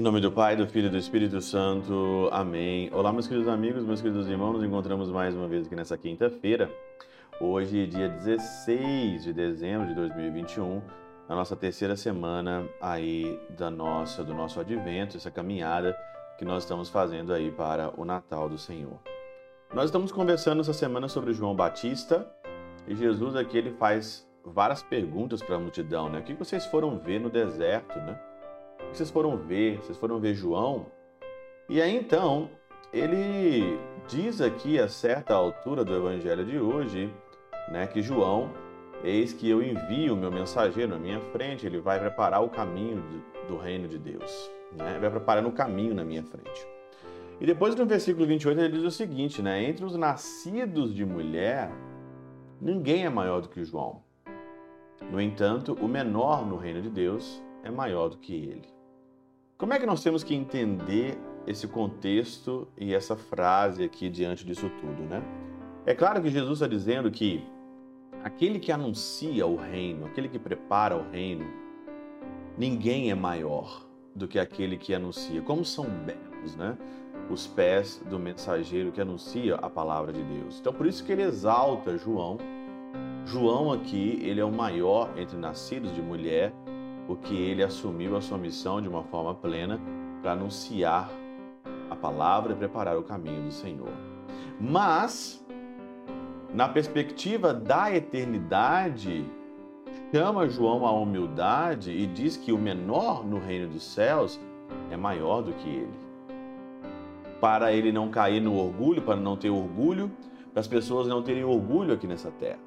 [0.00, 2.30] Em nome do Pai, do Filho e do Espírito Santo.
[2.32, 2.88] Amém.
[2.90, 4.54] Olá, meus queridos amigos, meus queridos irmãos.
[4.54, 6.70] Nos encontramos mais uma vez aqui nessa quinta-feira.
[7.38, 10.80] Hoje, dia 16 de dezembro de 2021,
[11.28, 15.94] na nossa terceira semana aí da nossa, do nosso advento, essa caminhada
[16.38, 18.98] que nós estamos fazendo aí para o Natal do Senhor.
[19.72, 22.28] Nós estamos conversando essa semana sobre João Batista
[22.88, 26.18] e Jesus aqui ele faz várias perguntas para a multidão, né?
[26.18, 28.20] O que vocês foram ver no deserto, né?
[28.80, 29.76] O que vocês foram ver?
[29.76, 30.86] Vocês foram ver João?
[31.68, 32.50] E aí então,
[32.92, 37.14] ele diz aqui a certa altura do evangelho de hoje,
[37.68, 38.50] né, que João,
[39.04, 43.04] eis que eu envio o meu mensageiro na minha frente, ele vai preparar o caminho
[43.46, 44.98] do reino de Deus, né?
[45.00, 46.79] Vai preparando o caminho na minha frente.
[47.40, 49.64] E depois no versículo 28 ele diz o seguinte, né?
[49.64, 51.70] Entre os nascidos de mulher,
[52.60, 54.02] ninguém é maior do que João.
[55.10, 58.68] No entanto, o menor no reino de Deus é maior do que ele.
[59.56, 64.70] Como é que nós temos que entender esse contexto e essa frase aqui diante disso
[64.80, 65.22] tudo, né?
[65.86, 67.42] É claro que Jesus está dizendo que
[68.22, 71.46] aquele que anuncia o reino, aquele que prepara o reino,
[72.56, 75.40] ninguém é maior do que aquele que anuncia.
[75.42, 76.76] Como são belos, né?
[77.28, 80.58] Os pés do mensageiro que anuncia a palavra de Deus.
[80.60, 82.38] Então, por isso que ele exalta João.
[83.24, 86.52] João aqui, ele é o maior entre nascidos de mulher
[87.10, 89.80] porque ele assumiu a sua missão de uma forma plena
[90.22, 91.10] para anunciar
[91.90, 93.90] a palavra e preparar o caminho do Senhor.
[94.60, 95.44] Mas,
[96.54, 99.24] na perspectiva da eternidade,
[100.14, 104.40] chama João à humildade e diz que o menor no reino dos céus
[104.88, 106.09] é maior do que ele.
[107.40, 110.10] Para ele não cair no orgulho, para não ter orgulho,
[110.52, 112.58] para as pessoas não terem orgulho aqui nessa terra.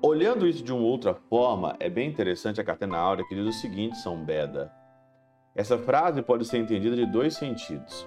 [0.00, 3.60] Olhando isso de uma outra forma, é bem interessante a Catena Áurea que diz o
[3.60, 4.72] seguinte, São Beda.
[5.56, 8.06] Essa frase pode ser entendida de dois sentidos.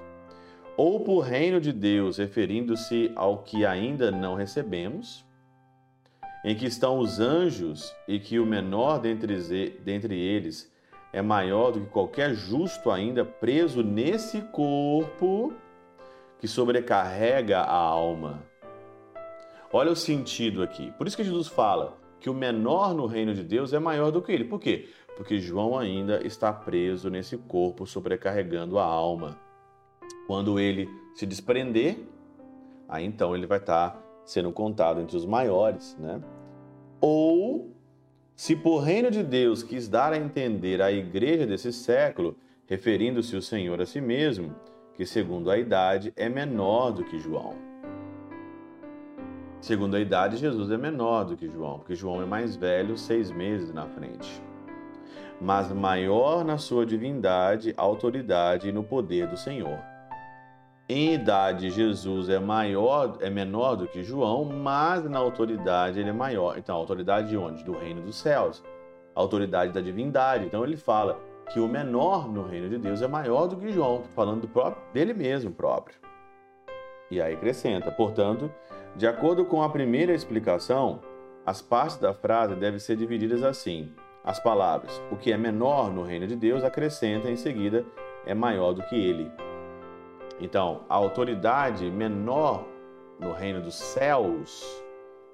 [0.77, 5.25] Ou por reino de Deus, referindo-se ao que ainda não recebemos,
[6.45, 9.37] em que estão os anjos e que o menor dentre,
[9.83, 10.71] dentre eles
[11.13, 15.53] é maior do que qualquer justo ainda preso nesse corpo
[16.39, 18.51] que sobrecarrega a alma
[19.73, 20.91] Olha o sentido aqui.
[20.97, 24.21] Por isso que Jesus fala que o menor no reino de Deus é maior do
[24.21, 24.43] que ele.
[24.43, 24.89] Por quê?
[25.15, 29.39] Porque João ainda está preso nesse corpo, sobrecarregando a alma.
[30.27, 31.97] Quando ele se desprender,
[32.87, 36.21] aí então ele vai estar sendo contado entre os maiores, né?
[36.99, 37.73] Ou
[38.41, 42.35] se por reino de Deus quis dar a entender a igreja desse século,
[42.65, 44.55] referindo-se o Senhor a si mesmo,
[44.95, 47.53] que segundo a idade é menor do que João.
[49.61, 53.29] Segundo a idade, Jesus é menor do que João, porque João é mais velho, seis
[53.29, 54.41] meses na frente.
[55.39, 59.90] Mas maior na sua divindade, autoridade e no poder do Senhor.
[60.93, 66.13] Em idade, Jesus é maior, é menor do que João, mas na autoridade ele é
[66.13, 66.57] maior.
[66.57, 67.63] Então, autoridade de onde?
[67.63, 68.61] Do reino dos céus.
[69.15, 70.45] Autoridade da divindade.
[70.45, 71.17] Então ele fala
[71.53, 74.83] que o menor no reino de Deus é maior do que João, falando do próprio,
[74.91, 75.95] dele mesmo próprio.
[77.09, 78.51] E aí acrescenta, portanto,
[78.93, 80.99] de acordo com a primeira explicação,
[81.45, 83.93] as partes da frase devem ser divididas assim:
[84.25, 87.85] as palavras o que é menor no reino de Deus acrescenta em seguida
[88.25, 89.31] é maior do que ele.
[90.41, 92.65] Então, a autoridade menor
[93.19, 94.65] no reino dos céus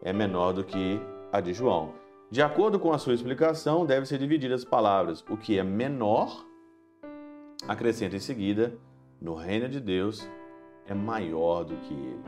[0.03, 0.99] é menor do que
[1.31, 1.93] a de João.
[2.29, 6.45] De acordo com a sua explicação, devem ser divididas as palavras o que é menor
[7.67, 8.77] acrescenta em seguida
[9.21, 10.29] no reino de Deus
[10.85, 12.23] é maior do que ele.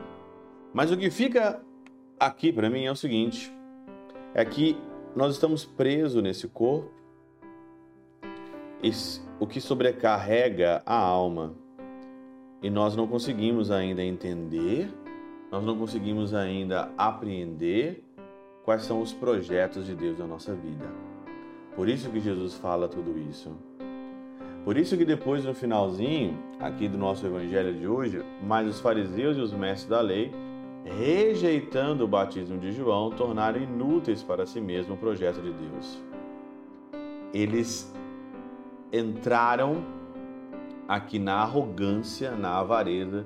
[0.72, 1.62] Mas o que fica
[2.18, 3.52] aqui para mim é o seguinte:
[4.34, 4.76] é que
[5.14, 6.90] nós estamos presos nesse corpo,
[9.38, 11.54] o que sobrecarrega a alma,
[12.62, 14.88] e nós não conseguimos ainda entender,
[15.50, 18.04] nós não conseguimos ainda apreender
[18.64, 20.86] quais são os projetos de Deus na nossa vida.
[21.74, 23.50] Por isso que Jesus fala tudo isso.
[24.64, 29.36] Por isso que depois no finalzinho aqui do nosso evangelho de hoje, mas os fariseus
[29.36, 30.30] e os mestres da lei
[30.84, 36.02] rejeitando o batismo de João, tornaram inúteis para si mesmo o projeto de Deus.
[37.32, 37.92] Eles
[38.92, 39.84] entraram
[40.90, 43.24] aqui na arrogância, na avareza,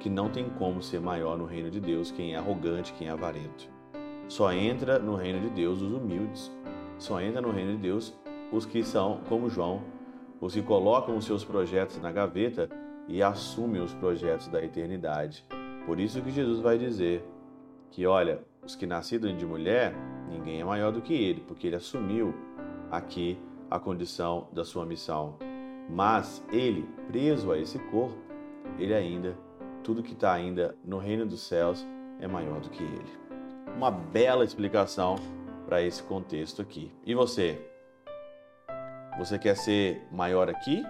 [0.00, 3.10] que não tem como ser maior no reino de Deus quem é arrogante, quem é
[3.10, 3.70] avarento.
[4.28, 6.50] Só entra no reino de Deus os humildes.
[6.98, 8.12] Só entra no reino de Deus
[8.50, 9.82] os que são como João,
[10.40, 12.68] os que colocam os seus projetos na gaveta
[13.06, 15.44] e assumem os projetos da eternidade
[15.86, 17.24] por isso que Jesus vai dizer
[17.92, 19.94] que, olha, os que nascidos de mulher,
[20.28, 22.34] ninguém é maior do que ele, porque ele assumiu
[22.90, 23.38] aqui
[23.70, 25.38] a condição da sua missão.
[25.88, 28.16] Mas ele, preso a esse corpo,
[28.78, 29.36] ele ainda,
[29.82, 31.86] tudo que está ainda no reino dos céus
[32.20, 33.12] é maior do que ele.
[33.76, 35.16] Uma bela explicação
[35.66, 36.92] para esse contexto aqui.
[37.04, 37.60] E você?
[39.18, 40.84] Você quer ser maior aqui,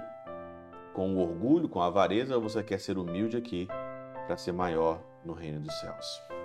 [0.93, 3.69] com orgulho, com avareza, ou você quer ser humilde aqui
[4.26, 6.36] para ser maior no reino dos céus?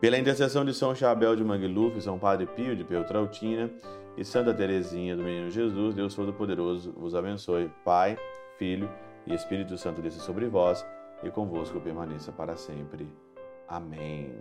[0.00, 3.68] Pela intercessão de São Chabel de Mangluf, São Padre Pio de Peltrautina
[4.16, 7.68] e Santa Teresinha do Menino Jesus, Deus Todo-Poderoso vos abençoe.
[7.84, 8.16] Pai,
[8.58, 8.88] Filho
[9.26, 10.86] e Espírito Santo desça sobre vós
[11.22, 13.08] e convosco permaneça para sempre.
[13.66, 14.40] Amém.